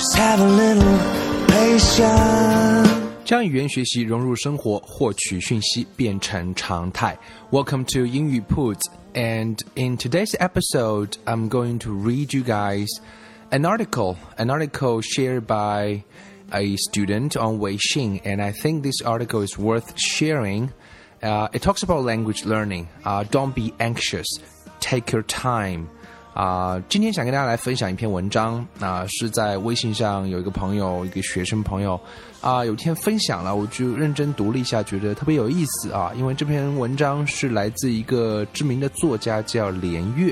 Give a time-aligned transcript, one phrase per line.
[0.00, 2.02] 铺子。
[3.24, 7.18] 将语言学习融入生活，获取讯息变成常态。
[7.50, 8.84] Welcome to 英语 Puts,
[9.14, 12.86] and in today's episode, I'm going to read you guys
[13.50, 16.02] an article, an article shared by
[16.52, 20.70] a student on Weixin, and I think this article is worth sharing.
[21.20, 22.86] Uh, it talks about language learning.
[23.04, 24.26] Uh, don't be anxious.
[24.78, 25.88] Take your time.
[26.33, 31.99] 啊，今天想跟大家来分享一篇文章啊，是在微信上有一个朋友，一个学生朋友
[32.39, 36.11] 啊，有天分享了，我就认真读了一下，觉得特别有意思啊。
[36.15, 40.31] 因为这篇文章是来自一个知名的作家，叫连岳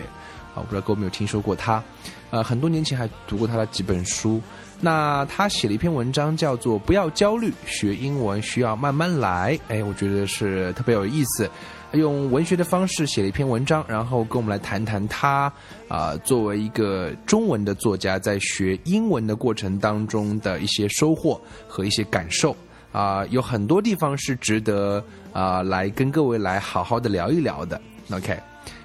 [0.56, 1.84] 啊，我不知道各位有没有听说过他？
[2.32, 4.42] 呃，很多年前还读过他的几本书。
[4.80, 9.54] 那他写了一篇文章，叫做《不要焦虑，学英文需要慢慢来》。
[9.68, 11.50] 哎，我觉得是特别有意思。
[11.94, 15.52] 用文学的方式写了一篇文章，然后跟我们来谈谈他
[15.88, 22.56] 啊，作为一个中文的作家，在学英文的过程当中的一些收获和一些感受
[22.92, 27.82] 啊，有很多地方是值得啊来跟各位来好好的聊一聊的。
[28.12, 28.38] OK，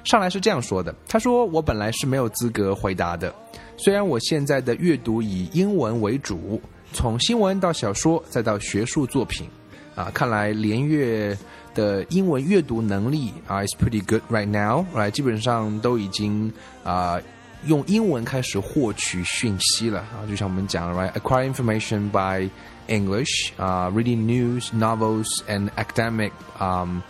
[0.05, 3.35] 上来是这样说的，他说我本来是没有资格回答的，
[3.77, 6.59] 虽然我现在的阅读以英文为主，
[6.93, 9.47] 从新闻到小说再到学术作品
[9.95, 11.37] 啊，看来连月。
[11.75, 15.11] 的英文阅读能力啊，is pretty good right now，right？
[15.11, 16.49] 基本上都已经
[16.85, 17.19] 啊
[17.67, 22.49] 用英文开始获取讯息了啊，就像我们讲了，right？Acquire information by
[22.87, 26.31] English，啊，reading news, novels and academic
[26.61, 27.01] um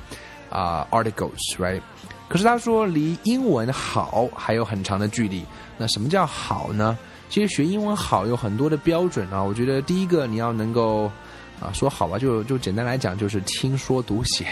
[0.48, 1.82] 啊 articles，right？
[2.26, 5.44] 可是他说离英文好还有很长的距离。
[5.76, 6.96] 那什么叫好呢？
[7.28, 9.42] 其实学英文好有很多的标准啊。
[9.42, 11.12] 我觉得第一个你要能够。
[11.60, 14.46] 啊，说好吧，就就简单来讲，就是听说读写，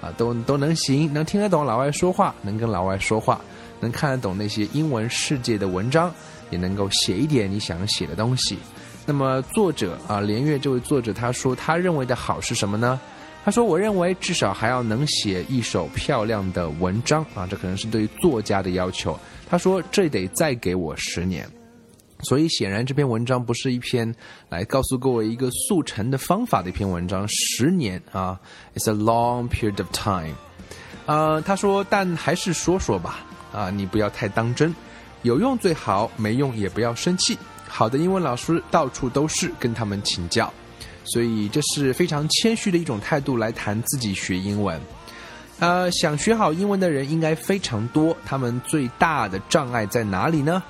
[0.00, 3.40] 啊，都都能行，能听得懂老外说话，能跟老外说话，
[3.80, 6.12] 能看得懂那些英文世界的文章，
[6.50, 8.58] 也能够写一点你想写的东西。
[9.04, 12.98] 那么作者啊，连月这位作者他说，他认为的好是什么呢？
[13.44, 19.16] 他说，我认为至少还要能写一首漂亮的文章啊，这可能是对于作家的要求。
[19.48, 21.48] 他说，这得再给我十年。
[22.20, 24.14] 所以显然这篇文章不是一篇
[24.48, 27.26] 来告诉各位一个速成的方法的一篇文章。
[27.28, 28.40] 十年啊
[28.74, 30.34] ，it's a long period of time。
[31.04, 33.24] 啊，他说，但还是说说吧。
[33.52, 34.74] 啊，你不要太当真，
[35.22, 37.38] 有用最好，没用也不要生气。
[37.68, 40.52] 好的英文老师到处都是，跟他们请教。
[41.04, 44.80] 所以这是非常谦虚的一种态度来谈自己学英文。
[45.58, 50.62] 呃，想学好英文的人应该非常多，他们最大的障碍在哪里呢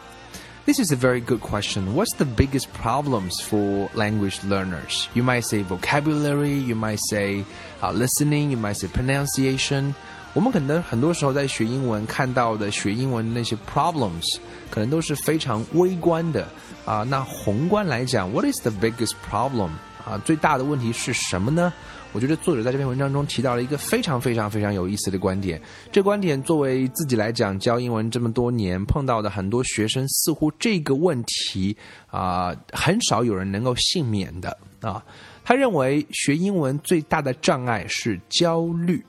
[0.65, 1.95] ？This is a very good question.
[1.95, 5.07] What's the biggest problems for language learners?
[5.13, 7.43] You might say vocabulary, you might say
[7.81, 9.93] uh, listening, you might say pronunciation.
[10.33, 14.37] 我们可能很多时候在学英文看到的学英文的那些 problems，
[14.69, 16.47] 可能都是非常微观的
[16.85, 17.03] 啊。
[17.09, 19.71] 那宏观来讲，What is the biggest problem？
[20.05, 21.73] 啊，最大的问题是什么呢？
[22.16, 25.60] 我觉得作者在这篇文章中提到了一个非常非常非常有意思的观点。
[25.92, 31.76] 这观点作为自己来讲，教英文这么多年碰到的很多学生，似乎这个问题
[32.06, 35.04] 啊，很少有人能够幸免的啊。
[35.44, 39.04] 他认为学英文最大的障碍是焦虑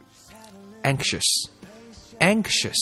[0.83, 2.75] ，anxious，anxious。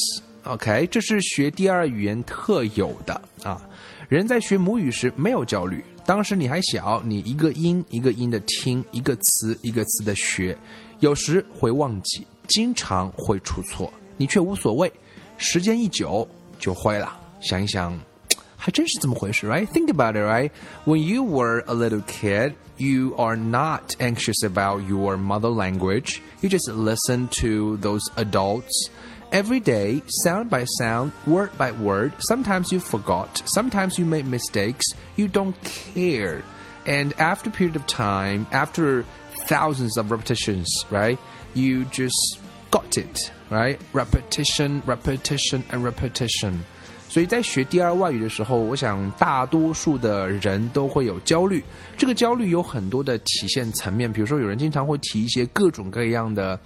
[0.45, 3.61] OK，这是学第二语言特有的啊。
[4.09, 5.85] 人在学母语时没有焦虑。
[6.04, 10.56] 当时你还小，你一个音一个音的听，一个词一个词的学，
[11.00, 14.92] 有时会忘记，经常会出错，你却无所谓。
[15.36, 16.28] 时间一久
[16.58, 17.18] 就会了。
[17.40, 17.98] 想一想，
[18.56, 19.66] 还真是这么回事，right?
[19.68, 20.50] Think about it, right?
[20.84, 26.18] When you were a little kid, you are not anxious about your mother language.
[26.42, 28.90] You just listen to those adults
[29.32, 32.12] every day, sound by sound, word by word.
[32.18, 34.84] Sometimes you forgot, sometimes you made mistakes,
[35.16, 36.42] you don't care.
[36.86, 39.04] And after a period of time, after
[39.46, 41.18] thousands of repetitions, right,
[41.54, 42.38] you just
[42.70, 43.78] got it, right?
[43.92, 46.60] Repetition, repetition, and repetition.
[47.08, 51.60] 所以在学第二外语的时候，我想大多数的人都会有焦虑。
[51.96, 56.56] 这个焦虑有很多的体现层面，比如说有人经常会提一些各种各样的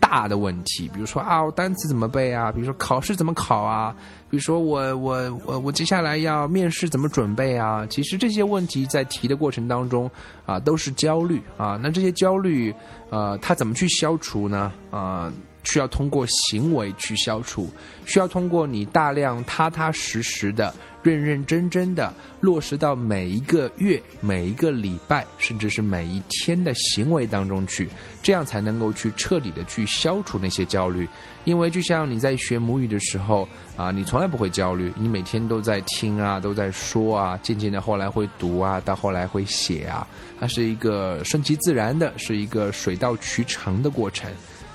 [0.00, 2.50] 大的问题，比如说啊，我单词怎么背啊？
[2.50, 3.94] 比如说考试怎么考啊？
[4.28, 7.86] 比如说我我我我接下来要面试怎么准备啊？
[7.88, 10.10] 其实这些问题在提的过程当中
[10.46, 11.78] 啊，都是焦虑啊。
[11.82, 12.74] 那这些焦虑，
[13.10, 14.72] 呃，它怎么去消除呢？
[14.90, 15.32] 啊？
[15.62, 17.68] 需要通过行为去消除，
[18.06, 27.88] 需要通过你大量踏踏实实的、认认真真的落实到每一个月、每一个礼拜，甚至是每一天的行为当中去，
[28.22, 31.08] 这样才能够去彻底的去消除那些焦虑。
[31.44, 40.06] 因为就像你在学母语的时候啊，你从来不会焦虑，你每天都在听啊，都在说啊，渐渐的后来会读啊，到后来会写啊，
[40.38, 44.30] 它是一个顺其自然的，是一个水到渠成的过程。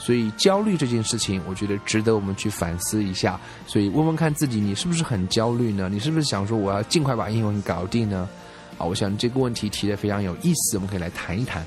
[0.05, 3.39] 所以焦虑这件事情，我觉得值得我们去反思一下。
[3.65, 5.89] 所以问问看自己，你是不是很焦虑呢？
[5.91, 8.29] 你是不是想说我要尽快把英文搞定呢？
[8.77, 11.65] 啊，我想这个问题提的非常有意思，我们可以来谈一谈。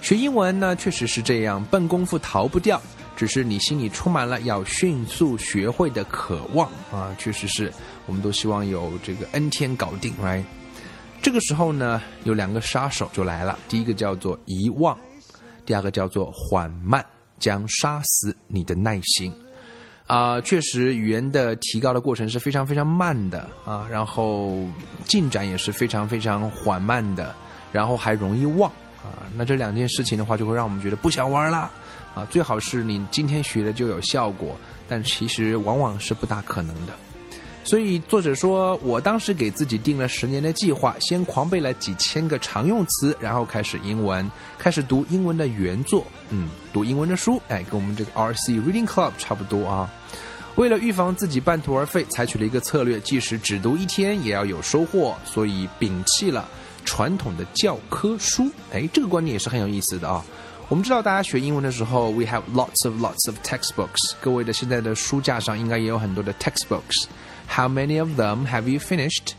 [0.00, 2.80] 学英文呢，确实是这样，笨功夫逃不掉，
[3.16, 7.12] 只是你心里充满了要迅速学会的渴望啊。
[7.18, 7.72] 确实是，
[8.06, 10.44] 我们都希望有这个 N 天搞定，right？
[11.20, 14.96] 这个时候呢，有两个杀手就来了，第一个叫做遗忘。
[15.68, 17.04] 第二个叫做缓慢，
[17.38, 19.30] 将杀死你的耐心。
[20.06, 24.66] 啊，确实，语言的提高的过程是非常非常慢的啊，然后
[25.04, 27.34] 进展也是非常非常缓慢的，
[27.70, 28.70] 然后还容易忘
[29.02, 29.28] 啊。
[29.36, 31.70] 那这两件事情的话，就会让我们觉得不想玩了
[32.14, 32.26] 啊。
[32.30, 34.56] 最好是你今天学的就有效果，
[34.88, 36.94] 但其实往往是不大可能的。
[37.68, 44.26] 所以作者说，我当时给自己定了十年的计划，先狂背了几千个常用词，然后开始英文，
[44.58, 49.92] 开始读英文的原作，嗯，读英文的书，哎，跟我们这个 RC Reading Club 差不多啊。
[50.54, 56.48] 为了预防自己半途而废，采取了一个策略，即使只读一天也要有收获，所以摒弃了
[56.86, 58.50] 传统的教科书。
[58.72, 60.24] 哎，这个观念也是很有意思的啊。
[60.70, 67.04] 我们知道，大家学英文的时候，we have lots of lots of textbooks，各位的现在的书架上应该也有很多的 textbooks。
[67.48, 69.32] How many of them have you finished？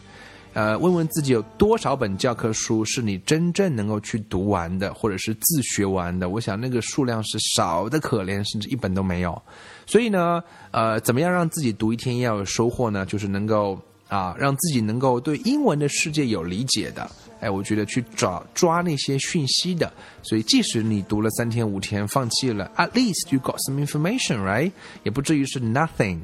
[0.54, 6.28] 呃，问问自己有多少本教科书是你真正能够去读完的，或者是自学完的？
[6.28, 9.40] 我想那个数量是少的可怜，甚至一本都没有。
[9.86, 13.06] 所以呢，呃，怎么样让自己读一天要有收获呢？
[13.06, 17.10] 就是能够啊，让自己能够对英文的世界有理解的。
[17.40, 19.90] 哎，我觉得去找抓那些讯息的。
[20.24, 24.72] 所以即使你读了三天五天放弃了，at least you got some information，right？
[25.04, 26.18] 也不至于是 nothing。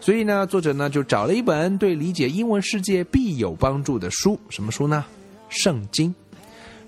[0.00, 5.04] 所以呢，作者呢就找了一本对理解英文世界必有帮助的书，什么书呢？
[5.48, 6.14] 圣经。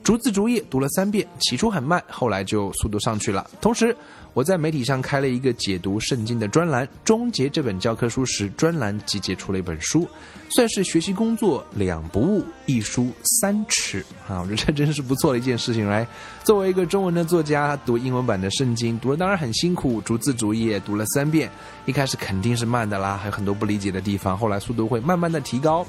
[0.03, 3.47] 逐字逐页读了三遍，起初很慢，后来就速度上去了。
[3.61, 3.95] 同时，
[4.33, 10.09] 我在媒体上开了一个解读圣经的专栏，终结这本教科书时，专栏集结出了一本书，
[10.49, 14.41] 算是学习工作两不误，一书三尺啊！
[14.43, 16.07] 我觉得这真是不错的一件事情来。
[16.45, 21.51] 作为一个中文的作家，读英文版的圣经，读了当然很辛苦，逐字逐页读了三遍，
[21.87, 25.85] 一开始肯定是慢的啦，还有很多不理解的地方，后来速度会慢慢的提高。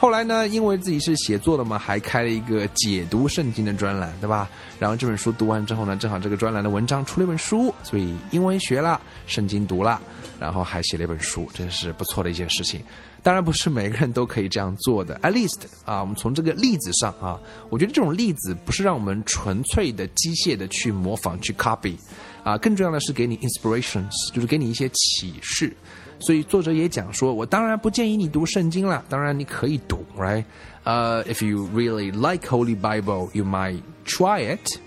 [0.00, 4.48] 后来呢，因为自己是写作的嘛，还开了一个解读圣经的专栏，对吧？
[4.78, 10.00] 然后这本书读完之后呢，正好这个专栏的文章出了一本书，所以英文学了，圣经读了，
[10.38, 12.80] 然后还写了一本书，真是不错的一件事情。
[13.24, 17.36] 当然不是每个人都可以这样做的， at least 啊，我们从这个例子上啊，
[17.68, 21.96] 我觉得这种例子不是让我们纯粹的机械的去模仿去 copy，
[22.44, 25.76] 啊，更重要的是给你 inspirations，就是给你一些启示。
[26.20, 30.44] 所以作者也讲说，我当然不建议你读圣经了，当然你可以读，right？
[30.84, 34.78] 呃，if you really like Holy Bible，you might try it。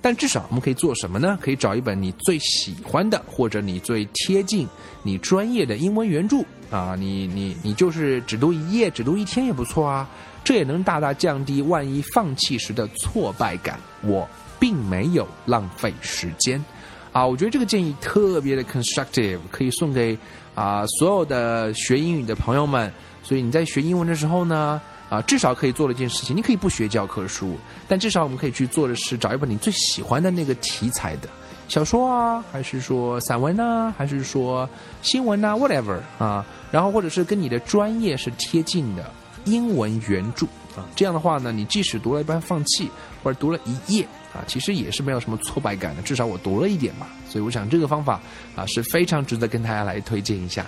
[0.00, 1.36] 但至少我们可以做什么呢？
[1.40, 4.66] 可以找一本你最喜欢的，或者你最贴近
[5.02, 6.38] 你专业的英文原著
[6.70, 10.08] 啊，你你你就是只读一页，只读一天也不错啊，
[10.44, 13.78] 这也能大大降低万一放弃时的挫败感。
[14.02, 14.26] 我
[14.58, 16.64] 并没有浪费时间。
[17.10, 20.16] 啊，我觉得这个建议特别的 constructive，可以送给
[20.58, 22.92] 啊所有的学英语的朋友们。
[23.22, 31.28] 所以你在学英文的时候呢，啊，至少可以做了一件事情，你可以不学教科书，但至少我们可以去做的是找一本你最喜欢的那个题材的
[31.68, 34.66] 小说啊，还是说散文呢，还是说
[35.02, 39.12] 新闻呢，whatever 啊，然后或者是跟你的专业是贴近的
[39.44, 42.90] 英文原著啊，这样的话呢，你即使读了一半放弃，
[43.22, 44.08] 或者读了一页。
[44.38, 48.20] 啊，其实也是没有什么挫败感的，至少我读了一点嘛，所以我想这个方法
[48.54, 50.64] 啊是非常值得跟大家来推荐一下。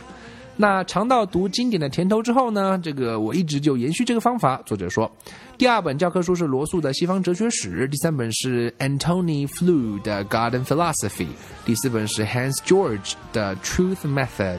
[0.56, 4.60] 那尝到读经典的甜头之后呢，这个我一直就延续这个方法。
[4.66, 5.10] 作者说，
[5.56, 11.24] 第二本教科书是罗素的《西方哲学史》，第三本是 Antony Flew 的《Garden Philosophy》，
[11.64, 14.58] 第四本是 Hans George 的《Truth Method》。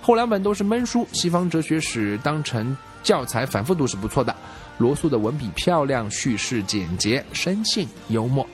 [0.00, 4.34] 后两本都是闷书，《西方哲学史》当成教材反复读是不错的。
[4.78, 8.46] 罗素的文笔漂亮，叙事简洁，生性幽默。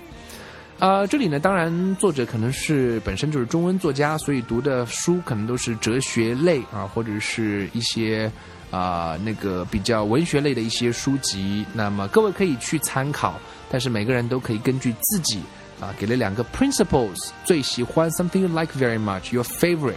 [0.79, 8.29] 啊，这里呢，当然作者可能是本身就是中文作家，所以读的书可能都是哲学类啊，或者是一些
[8.71, 11.64] 啊那个比较文学类的一些书籍。
[11.73, 13.38] 那么各位可以去参考，
[13.71, 15.41] 但是每个人都可以根据自己
[15.81, 19.95] 啊给了两个 principles，最喜欢 something you like very much，your favorite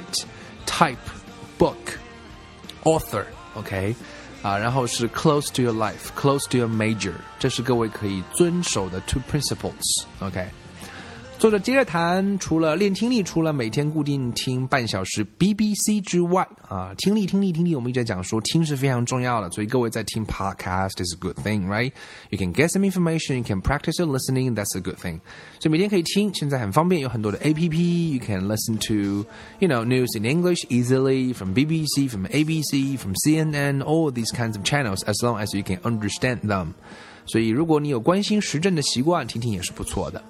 [0.68, 0.98] type
[1.58, 1.74] book
[2.84, 3.96] author，OK，
[4.45, 10.49] 啊，然后是 close to your life，close to your major，这是各位可以遵守的 two principles，OK。
[11.38, 21.92] 作者接着谈，除了练听力，除了每天固定听半小时 BBC 之外，啊，听力，听力，听力，我们一直在讲说听是非常重要的，所以各位在听 podcast is a good thing, right?
[22.30, 25.20] You can get some information, you can practice your listening, that's a good thing.
[25.60, 29.28] 所以每天可以听，现在很方便，有很多的 APP, you can listen to,
[29.60, 34.56] you know, news in English easily from BBC, from ABC, from CNN, all these kinds
[34.56, 36.70] of channels, as long as you can understand them.
[37.26, 40.24] 所以如果你有关心时政的习惯，听听也是不错的。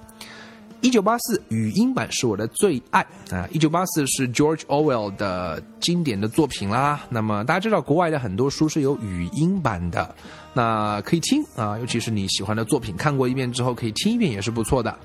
[0.85, 3.01] 一九八四语音版是我的最爱
[3.31, 3.49] 啊！
[3.51, 7.01] 一九八四是 George Orwell 的经典的作品啦。
[7.09, 10.13] 那么大家知道，国外的很多书是有语音版的，
[10.53, 11.75] 那可以听啊。
[11.79, 14.95] 尤其是你喜欢的作品，看过一遍之后可以听一遍也是不错的。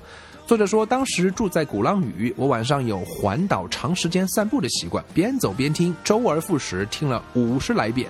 [0.45, 8.07] 作者说，当时住在鼓浪屿，我晚上有环岛长时间散步的习惯，边走边听，周而复始，听了五十来遍，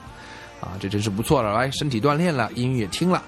[0.60, 3.24] 啊，这真是不错了，来，身体锻炼了，音乐也听了。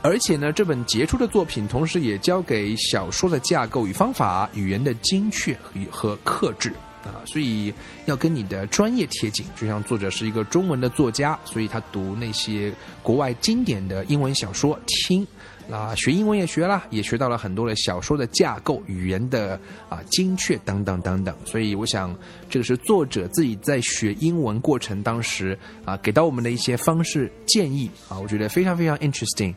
[0.00, 5.58] 而且呢，这本杰出的作品，同时也教给小说的架构与方法、语言的精确
[5.90, 6.72] 和克制
[7.04, 7.74] 啊，所以
[8.06, 9.44] 要跟你的专业贴近。
[9.56, 15.26] 就像作者是一个中文的作家，所以他读那些国外经典的英文小说听，
[15.68, 21.36] 啊，学英文也学了，也学到了很多的小说的架构、语言的啊精确等等等等。
[21.44, 22.16] 所以我想，
[22.48, 29.52] 这个是作者自己在学英文过程当时啊给到我们的一些方式建议啊，我觉得非常非常 interesting。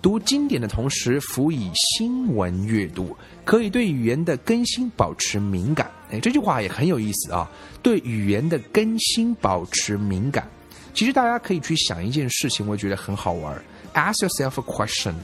[0.00, 5.90] 读经典的同时，辅以新闻阅读，可以对语言的更新保持敏感。
[6.10, 7.50] 哎，这句话也很有意思啊！
[7.82, 10.48] 对语言的更新保持敏感。
[10.94, 13.60] 其实大家可以去想一件事情，我觉得很好玩。
[13.94, 15.14] Ask yourself a question.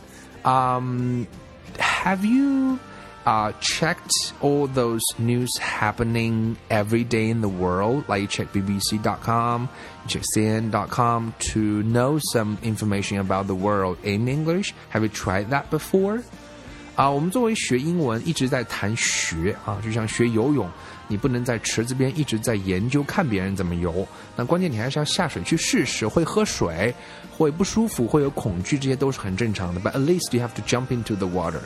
[0.43, 1.25] Um,
[1.78, 2.78] have you?
[3.25, 8.04] uh, checked all those news happening every day in the world.
[8.08, 9.70] Like you check BBC.com,
[10.04, 14.74] you check CNN.com to know some information about the world in English.
[14.89, 16.24] Have you tried that before?
[16.96, 20.70] 啊，我们作为学英文一直在谈学啊，就像学游泳，
[21.08, 26.94] 你不能在池子边一直在研究看别人怎么游，那关键你还是要下水去试试，会喝水，
[27.32, 29.80] 会不舒服，会有恐惧，这些都是很正常的。
[29.80, 31.62] But at least you have to jump into the water.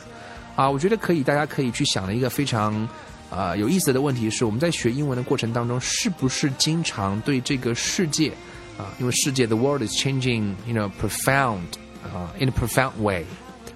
[0.55, 2.87] 啊，我觉得可以，大家可以去想的一个非常，
[3.29, 8.29] 呃，有意思的问题是，我们在学英文的过程当中，是不是经常对这个世界，
[8.77, 11.61] 啊，因为世界 the world is changing，you know profound，
[12.03, 13.23] 啊，in a profound way，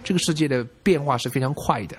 [0.03, 1.95] 这个世界的变化是非常快的，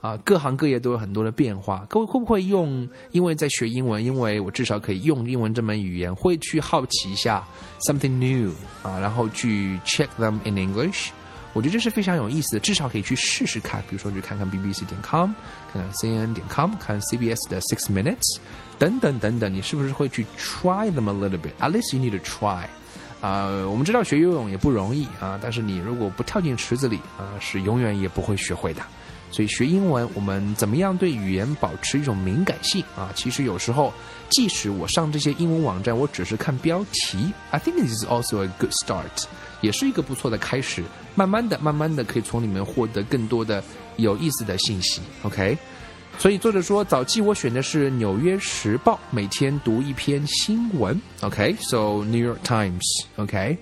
[0.00, 1.84] 啊，各行各业都有很多的变化。
[1.90, 2.88] 各位会不会用？
[3.10, 7.46] 因为在学英文，因为我至少可以用英文这门语言，会去好奇一下
[7.80, 8.50] something new，
[8.82, 11.10] 啊，然后去 check them in English。
[11.52, 13.82] 我觉得这是非常有意思的，至少可以去试试看。
[13.82, 15.30] 比如说，去看看 BBC 点 com，
[15.72, 18.38] 看看 CNN 点 com，看 CBS 的 Six Minutes，
[18.78, 22.64] 等等等等，你是不是会去 try them a little bit？At least you need to try。
[23.20, 28.82] 啊，我们知道学游泳也不容易啊，但是你如果不跳进池子里啊，是永远也不会学会的。
[29.32, 33.10] 所以学英文，我们怎么样对语言保持一种敏感性啊？
[33.14, 33.92] 其实有时候，
[34.28, 39.24] 即使我上这些英文网站，我只是看标题，I think this is also a good start，
[39.62, 40.84] 也是一个不错的开始。
[41.14, 43.64] 慢慢的、慢慢的，可以从里面获得更多的
[43.96, 45.00] 有意思的信息。
[45.22, 45.56] OK，
[46.18, 51.00] 所以作者说，早期我选的是《纽约时报》，每天读一篇新闻。
[51.22, 52.82] OK，so New York Times。
[53.16, 53.56] OK。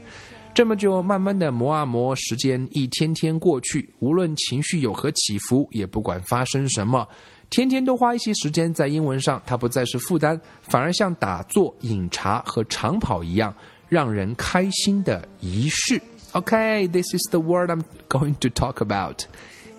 [0.52, 7.06] 这么就慢慢的磨啊磨，时间一天天过去，无论情绪有何起伏，也不管发生什么，
[7.48, 13.54] 天天都花一些时间在英文上，它不再是负担，反而像打坐、饮茶和长跑一样，
[13.88, 16.00] 让人开心的仪式。
[16.32, 19.22] OK，this is the word I'm going to talk about，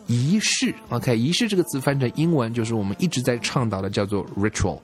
[0.08, 0.74] 仪式。
[0.90, 4.80] OK，仪式这个词翻成英文就是我们一直在倡导的，叫做 ritual。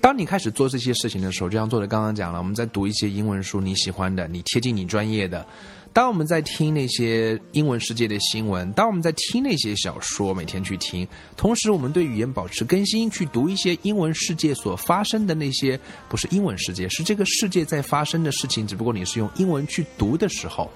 [0.00, 5.44] 当你开始做这些事情的时候，就像作者刚刚讲了，我们在读一些英文书，你喜欢的，你贴近你专业的；
[5.92, 15.78] 当我们在听那些英文世界的新闻，当我们在听那些小说，每天去听，同时我们对语言保持更新，去读一些英文世界所发生的那些，
[16.08, 20.70] 不是英文世界，是这个世界在发生的事情，只不过你是用英文去读的时候，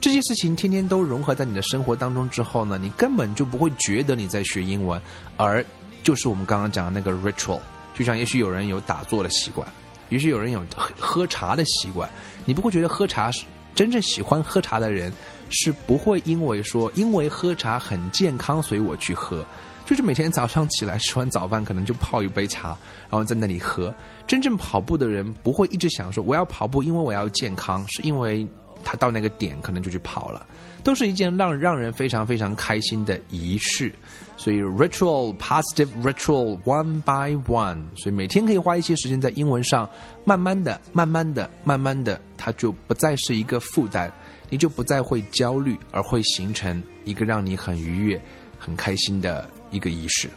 [0.00, 5.02] 这些事情天天都融合在你的生活当中之后呢，你根本就不会觉得你在学英文，
[5.36, 5.64] 而
[6.04, 7.58] 就是我们刚刚讲的那个 ritual。
[7.98, 9.66] 就像也许有人有打坐的习惯，
[10.08, 10.64] 也许有人有
[10.96, 12.08] 喝茶的习惯，
[12.44, 15.12] 你不会觉得喝茶是真正喜欢喝茶的人
[15.50, 19.44] 是不会因为说因为喝茶很健康，所以我去喝。
[19.84, 22.68] 就是每天早上起来吃完早饭，可能就泡一杯茶，
[23.10, 23.92] 然后在那里喝。
[24.26, 28.46] 真正跑步的人不会一直想说我要跑步，因为我要健康，是因为
[28.84, 30.46] 他到那个点可能就去跑了，
[30.82, 33.92] 都是一件让让人非常非常开心的仪式。
[34.36, 39.88] 所以 ritual positive ritual one by one，所以每天可以花一些时间在英文上，
[40.24, 44.10] 慢慢的、慢慢的、慢慢的，它就不再是一个负担，
[44.48, 48.20] 你就不再会焦虑，而会形成一个让你很愉悦、
[48.58, 49.48] 很开心的。
[49.70, 50.30] 一个仪式。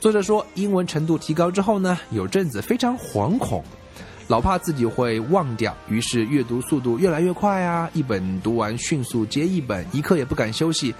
[0.00, 3.62] 作者说，英文程度提高之后呢，有阵子非常惶恐，
[4.28, 10.94] 老怕自己会忘掉，于是阅读速度越来越快啊，一本读完迅速接一本，一刻也不敢休息。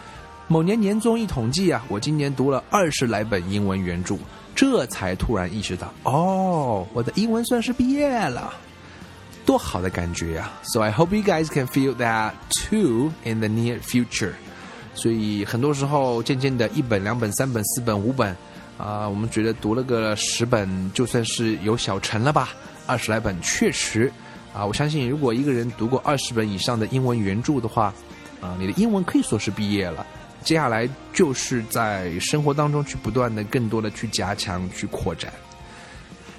[0.48, 4.16] 某年年终一统计啊，我今年读了二十来本英文原著，
[4.54, 8.54] 这才突然意识到，哦，我的英文算是毕业了，
[9.44, 14.34] 多好的感觉呀！So I hope you guys can feel that too in the near future.
[14.94, 18.36] 所以很多时候，渐渐的一本、两本、三本、四本、五本，
[18.78, 22.50] 啊，我们觉得读了个十本就算是有小成了吧。
[22.86, 24.12] 二十来本确实，
[24.54, 27.92] 啊，我相信如果一个人读过二十本以上的英文原著的话，
[28.40, 30.06] 啊，你的英文可以说是毕业了。
[30.44, 35.32] 接下来就是在生活当中去不断的、更多的去加强、去扩展。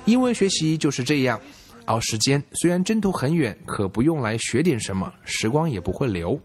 [0.05, 1.37] 英文学习就是这样，
[1.85, 6.39] 熬时间，虽然征途很远，可不用来学点什么，时光也不会留。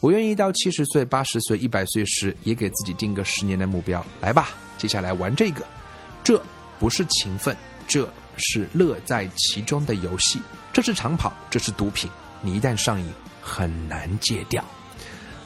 [0.00, 4.04] 我愿意到七十岁、八十岁、一百岁时，也给自己定个十年的目标。
[4.20, 5.62] 来吧，接下来玩这个。
[6.24, 6.42] 这
[6.78, 7.54] 不是勤奋，
[7.86, 10.40] 这是乐在其中的游戏。
[10.72, 12.10] 这是长跑，这是毒品。
[12.40, 14.64] 你一旦上瘾，很难戒掉。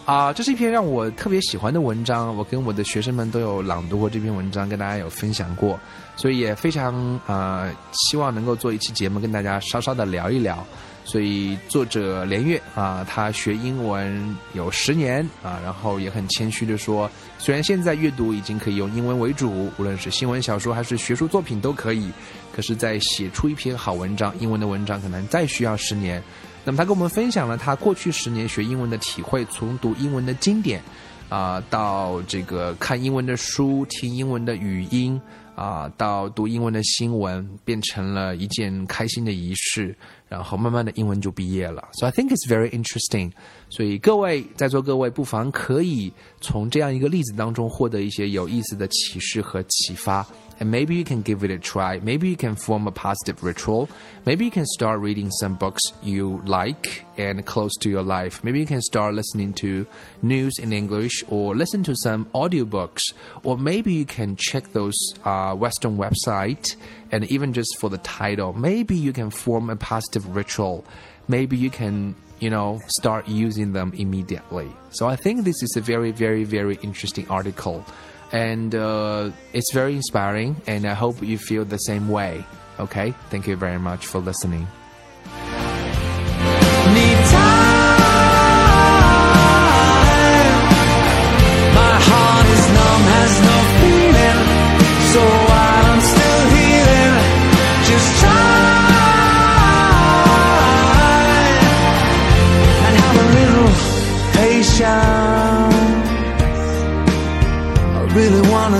[0.04, 2.36] 啊，这是一篇让我特别喜欢的文章。
[2.36, 5.78] 我跟我的学生们都有朗读过这篇文章，跟大家有分享过，
[6.16, 10.66] 所以也非常啊，希望能够做一期节目，跟大家稍稍的聊一聊。
[11.04, 22.10] 所以作者连月啊，他学英文有十年啊，然后也很谦虚的说，虽然现在阅读已经可以用英文为主，无论是新闻小说还是学术作品都可以，
[22.54, 26.22] 可是，在写出一篇好文章，英文的文章可能再需要十年。
[26.64, 30.80] 那么他跟我们分享了他过去十年学英文的体会，从读英文的经典
[31.28, 35.20] 啊，到这个看英文的书，听英文的语音。
[35.55, 39.95] 啊，到读英文的新闻变成了一件开心的仪式，
[40.29, 41.87] 然后慢慢的英文就毕业了。
[41.93, 43.31] So I think it's very interesting。
[43.69, 50.25] 所以各位在座各位不妨可以从这样一个例子当中获得一些有意思的启示和启发。
[50.59, 51.99] and maybe you can give it a try.
[51.99, 53.89] Maybe you can form a positive ritual.
[54.25, 58.43] Maybe you can start reading some books you like and close to your life.
[58.43, 59.85] Maybe you can start listening to
[60.21, 63.03] news in English or listen to some audiobooks.
[63.43, 66.76] Or maybe you can check those uh, Western website,
[67.10, 70.84] and even just for the title, maybe you can form a positive ritual.
[71.28, 74.68] Maybe you can you know, start using them immediately.
[74.90, 77.86] So I think this is a very, very, very interesting article
[78.32, 80.60] and uh, it's very inspiring.
[80.66, 82.44] And I hope you feel the same way.
[82.80, 84.66] Okay, thank you very much for listening.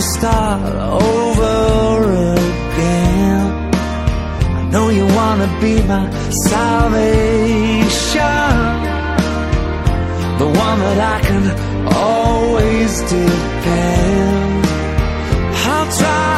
[0.00, 3.44] Start over again.
[4.58, 6.10] I know you wanna be my
[6.48, 7.42] salvation,
[10.38, 11.44] the one that I can
[11.92, 14.66] always depend.
[15.74, 16.31] I'll try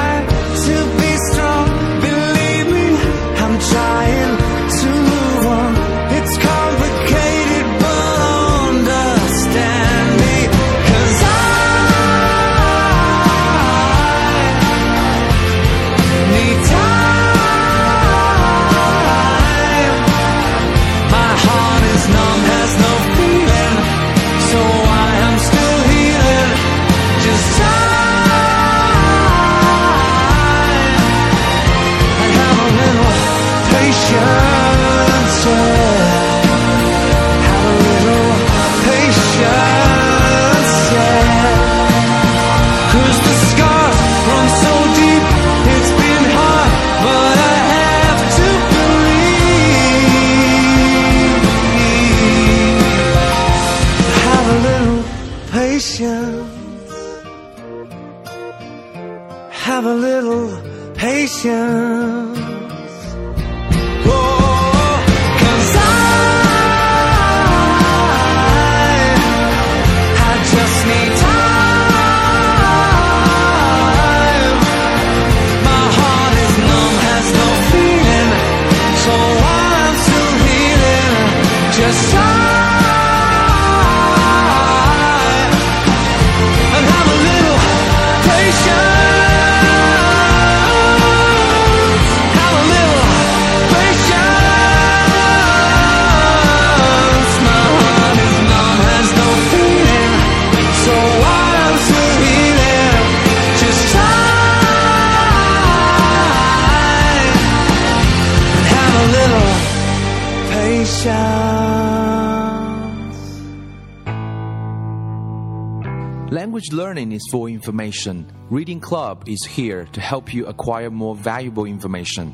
[116.31, 121.67] language learning is for information reading club is here to help you acquire more valuable
[121.67, 122.29] information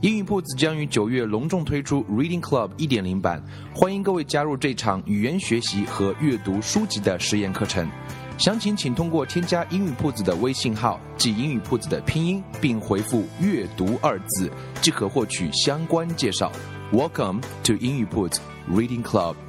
[0.00, 3.40] 英语铺子将于九月隆重推出 reading club 一点零版
[3.72, 7.88] 欢迎各位加入这场语言学习和阅读书籍的实验课程
[8.36, 14.50] 详情请通过添加英语铺子的微信号及英语铺子的拼音并回复阅读二字
[14.80, 16.50] 即可获取相关介绍
[16.90, 19.47] Welcome to 英语 Put Reading Club.